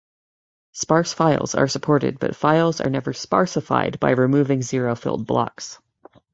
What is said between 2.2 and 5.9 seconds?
files are never "sparsified" by removing zero-filled blocks.